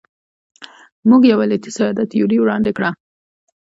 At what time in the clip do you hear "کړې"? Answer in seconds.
2.77-2.89